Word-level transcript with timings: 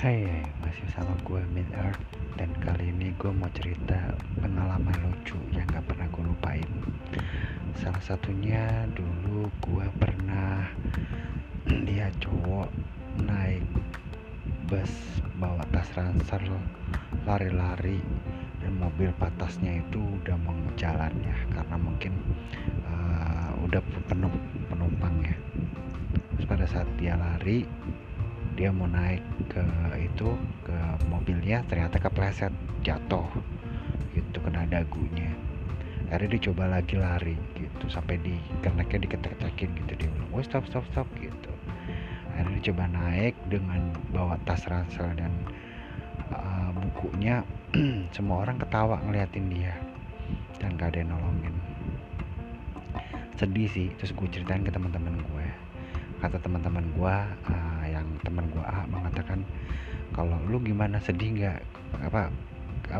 Hai, 0.00 0.40
masih 0.64 0.88
sama 0.96 1.12
gue 1.28 1.44
Mid 1.52 1.68
Earth 1.76 2.00
dan 2.40 2.48
kali 2.64 2.88
ini 2.88 3.12
gue 3.20 3.28
mau 3.28 3.52
cerita 3.52 4.16
pengalaman 4.40 4.96
lucu 5.04 5.36
yang 5.52 5.68
gak 5.68 5.84
pernah 5.84 6.08
gue 6.08 6.24
lupain. 6.24 6.70
Salah 7.76 8.00
satunya 8.00 8.88
dulu 8.96 9.52
gue 9.60 9.84
pernah 10.00 10.64
lihat 11.92 12.24
cowok 12.24 12.72
naik 13.20 13.60
bus 14.64 15.20
bawa 15.36 15.60
tas 15.76 15.92
ransel 15.92 16.48
lari-lari 17.28 18.00
dan 18.64 18.80
mobil 18.80 19.12
patasnya 19.20 19.84
itu 19.84 20.00
udah 20.24 20.40
mau 20.40 20.56
jalan 20.80 21.12
ya 21.20 21.36
karena 21.52 21.76
mungkin 21.76 22.16
uh, 22.88 23.52
udah 23.60 23.84
penuh 24.08 24.32
penumpang 24.72 25.20
ya. 25.20 25.36
Terus 26.32 26.48
pada 26.48 26.64
saat 26.64 26.88
dia 26.96 27.20
lari 27.20 27.68
dia 28.60 28.68
mau 28.68 28.84
naik 28.84 29.24
ke 29.48 29.64
itu 29.96 30.36
ke 30.68 30.76
mobilnya 31.08 31.64
ternyata 31.64 31.96
kepleset 31.96 32.52
jatuh 32.84 33.24
gitu 34.12 34.36
kena 34.44 34.68
dagunya. 34.68 35.32
Akhirnya 36.12 36.36
dia 36.36 36.52
coba 36.52 36.68
lagi 36.68 37.00
lari 37.00 37.40
gitu 37.56 37.88
sampai 37.88 38.20
di 38.20 38.36
keneknya 38.60 39.08
diketek-ketekin 39.08 39.72
gitu. 39.80 39.92
Dia 39.96 40.08
bilang 40.12 40.28
oh 40.36 40.44
stop 40.44 40.68
stop 40.68 40.84
stop 40.92 41.08
gitu. 41.16 41.48
Akhirnya 42.36 42.60
dia 42.60 42.64
coba 42.68 42.84
naik 42.92 43.34
dengan 43.48 43.96
bawa 44.12 44.36
tas 44.44 44.68
ransel 44.68 45.08
dan 45.16 45.32
uh, 46.28 46.68
bukunya. 46.76 47.40
Semua 48.14 48.44
orang 48.44 48.60
ketawa 48.60 49.00
ngeliatin 49.08 49.48
dia 49.48 49.72
dan 50.60 50.76
gak 50.76 50.92
ada 50.92 51.00
yang 51.00 51.16
nolongin. 51.16 51.56
Sedih 53.40 53.72
sih 53.72 53.88
terus 53.96 54.12
gue 54.12 54.28
ceritain 54.28 54.60
ke 54.60 54.68
teman-teman 54.68 55.16
gue 55.16 55.48
kata 56.20 56.36
teman-teman 56.44 56.84
gue 56.92 57.16
uh, 57.48 57.84
yang 57.88 58.04
teman 58.20 58.44
gue 58.52 58.60
A 58.60 58.84
mengatakan 58.84 59.40
kalau 60.12 60.36
lu 60.52 60.60
gimana 60.60 61.00
sedih 61.00 61.32
nggak? 61.32 61.60
Apa 62.04 62.28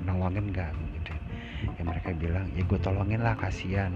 nolongin 0.00 0.48
nggak? 0.48 0.72
Gitu 0.96 1.12
ya. 1.76 1.82
Mereka 1.84 2.16
bilang 2.16 2.48
ya 2.56 2.64
gue 2.64 2.78
tolongin 2.80 3.20
lah 3.20 3.36
kasihan. 3.36 3.92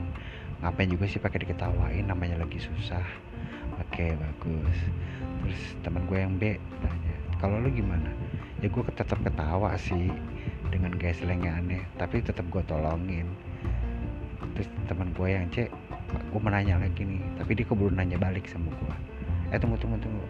Ngapain 0.60 0.88
juga 0.92 1.08
sih 1.08 1.20
pakai 1.20 1.48
diketawain 1.48 2.04
namanya 2.04 2.44
lagi 2.44 2.60
susah. 2.60 3.04
Oke 3.80 4.12
bagus. 4.20 4.78
Terus 5.40 5.60
teman 5.80 6.04
gue 6.04 6.18
yang 6.20 6.36
B 6.36 6.60
tanya 6.84 7.14
kalau 7.40 7.56
lu 7.60 7.72
gimana? 7.72 8.12
Ya 8.60 8.68
gue 8.68 8.82
tetap 8.92 9.16
ketawa 9.24 9.76
sih 9.80 10.12
dengan 10.68 10.92
gaya 10.96 11.16
selengnya 11.16 11.56
aneh 11.56 11.82
tapi 11.96 12.20
tetap 12.20 12.44
gue 12.52 12.60
tolongin. 12.68 13.32
Terus 14.56 14.68
teman 14.88 15.08
gue 15.16 15.28
yang 15.28 15.48
C 15.48 15.72
gue 16.36 16.44
menanya 16.44 16.76
lagi 16.76 17.00
nih 17.00 17.24
tapi 17.40 17.56
dia 17.56 17.64
keburu 17.64 17.96
nanya 17.96 18.20
balik 18.20 18.44
sama 18.44 18.68
gue 18.68 18.96
eh 19.54 19.58
tunggu 19.62 19.78
tunggu 19.78 19.98
tunggu. 20.02 20.26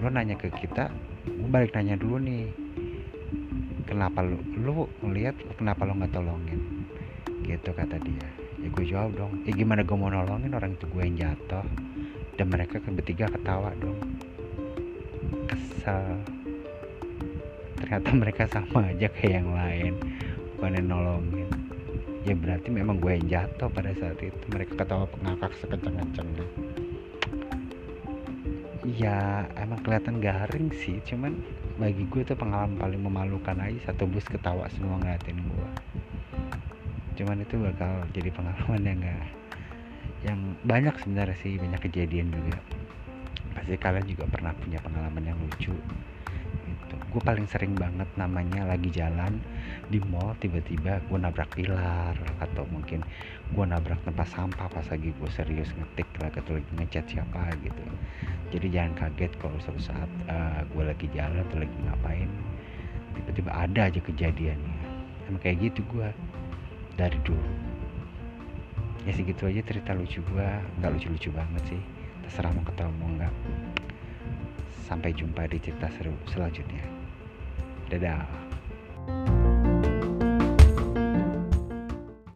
Lo 0.00 0.08
nanya 0.08 0.38
ke 0.38 0.48
kita 0.48 0.88
gue 1.28 1.48
balik 1.48 1.76
nanya 1.76 1.94
dulu 2.00 2.16
nih. 2.18 2.48
Kenapa 3.84 4.24
lu 4.24 4.40
lu 4.58 4.88
ngeliat 5.04 5.36
kenapa 5.54 5.84
lo 5.84 5.92
nggak 5.96 6.12
tolongin? 6.12 6.60
Gitu 7.44 7.70
kata 7.72 8.00
dia. 8.00 8.28
Ya 8.58 8.68
gue 8.72 8.84
jawab 8.88 9.14
dong. 9.16 9.32
Ya 9.44 9.52
gimana 9.52 9.84
gue 9.84 9.96
mau 9.96 10.08
nolongin 10.08 10.56
orang 10.56 10.76
itu? 10.76 10.88
Gue 10.88 11.04
yang 11.04 11.16
jatuh. 11.20 11.64
Dan 12.40 12.48
mereka 12.48 12.80
kan 12.80 12.96
bertiga 12.96 13.28
ketawa 13.28 13.70
dong. 13.76 13.98
Kesel. 15.46 16.24
Ternyata 17.78 18.08
mereka 18.16 18.42
sama 18.48 18.88
aja 18.88 19.06
kayak 19.12 19.32
yang 19.44 19.50
lain. 19.52 19.94
Bukan 20.56 20.74
nolongin 20.84 21.57
ya 22.28 22.36
berarti 22.36 22.68
memang 22.68 23.00
gue 23.00 23.16
yang 23.16 23.26
jatuh 23.26 23.72
pada 23.72 23.96
saat 23.96 24.20
itu. 24.20 24.44
Mereka 24.52 24.76
ketawa 24.76 25.08
pengakak 25.08 25.56
sekencang-kencangnya 25.64 26.46
ya 28.98 29.46
emang 29.54 29.80
kelihatan 29.86 30.18
garing 30.18 30.74
sih. 30.74 30.98
Cuman 31.06 31.38
bagi 31.78 32.04
gue 32.10 32.22
itu 32.26 32.34
pengalaman 32.34 32.76
paling 32.76 33.00
memalukan 33.00 33.56
aja. 33.56 33.92
Satu 33.92 34.04
bus 34.10 34.26
ketawa 34.26 34.66
semua 34.74 35.00
ngeliatin 35.00 35.40
gue 35.40 35.70
cuman 37.18 37.42
itu 37.42 37.58
bakal 37.58 38.06
jadi 38.14 38.30
pengalaman 38.30 38.82
yang 38.86 38.98
gak 39.02 39.26
yang 40.22 40.38
banyak 40.62 40.94
sebenarnya 41.02 41.36
sih. 41.42 41.58
Banyak 41.58 41.80
kejadian 41.90 42.30
juga. 42.30 42.62
Pasti 43.58 43.74
kalian 43.74 44.06
juga 44.06 44.24
pernah 44.30 44.54
punya 44.54 44.78
pengalaman 44.78 45.26
yang 45.26 45.38
lucu 45.42 45.74
gue 47.08 47.22
paling 47.24 47.48
sering 47.48 47.72
banget 47.72 48.04
namanya 48.20 48.68
lagi 48.68 48.92
jalan 48.92 49.40
di 49.88 49.96
mall 50.12 50.36
tiba-tiba 50.36 51.00
gue 51.08 51.18
nabrak 51.18 51.48
pilar 51.56 52.12
atau 52.42 52.68
mungkin 52.68 53.00
gue 53.56 53.64
nabrak 53.64 53.96
tempat 54.04 54.28
sampah 54.28 54.68
pas 54.68 54.84
lagi 54.92 55.16
gue 55.16 55.30
serius 55.32 55.72
ngetik 55.72 56.08
lah 56.20 56.28
atau 56.28 56.60
lagi 56.60 56.70
ngechat 56.76 57.04
siapa 57.08 57.48
gitu. 57.64 57.84
Jadi 58.52 58.66
jangan 58.68 58.92
kaget 58.96 59.32
kalau 59.40 59.56
suatu 59.64 59.80
saat 59.80 60.10
uh, 60.28 60.60
gue 60.68 60.84
lagi 60.84 61.06
jalan 61.16 61.40
atau 61.48 61.58
lagi 61.62 61.76
ngapain 61.88 62.30
tiba-tiba 63.16 63.50
ada 63.56 63.80
aja 63.88 64.00
kejadiannya. 64.04 64.78
Emang 65.32 65.40
kayak 65.40 65.72
gitu 65.72 65.80
gue 65.88 66.08
dari 67.00 67.18
dulu. 67.24 67.50
Ya 69.08 69.16
segitu 69.16 69.48
aja 69.48 69.64
cerita 69.64 69.96
lucu 69.96 70.20
gue 70.20 70.48
nggak 70.82 70.90
lucu-lucu 70.92 71.32
banget 71.32 71.62
sih. 71.72 71.82
Terserah 72.28 72.52
mau 72.52 72.64
ketawa 72.68 72.92
mau 73.00 73.08
enggak 73.08 73.32
sampai 74.88 75.12
jumpa 75.12 75.44
di 75.52 75.60
cerita 75.60 75.92
seru 76.00 76.16
selanjutnya 76.32 76.80
dadah 77.88 78.20